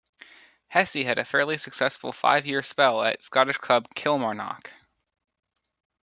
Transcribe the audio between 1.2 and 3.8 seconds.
fairly successful five-year spell at Scottish